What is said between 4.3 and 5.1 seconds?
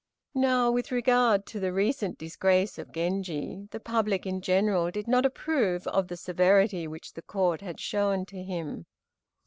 general did